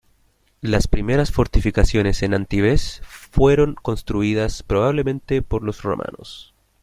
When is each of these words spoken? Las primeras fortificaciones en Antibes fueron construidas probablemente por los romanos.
Las 0.61 0.87
primeras 0.87 1.31
fortificaciones 1.31 2.23
en 2.23 2.33
Antibes 2.33 3.03
fueron 3.05 3.75
construidas 3.75 4.63
probablemente 4.63 5.43
por 5.43 5.61
los 5.61 5.83
romanos. 5.83 6.55